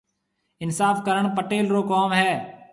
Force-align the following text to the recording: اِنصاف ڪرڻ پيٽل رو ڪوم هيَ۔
اِنصاف 0.63 0.97
ڪرڻ 1.05 1.25
پيٽل 1.35 1.65
رو 1.73 1.81
ڪوم 1.91 2.09
هيَ۔ 2.19 2.31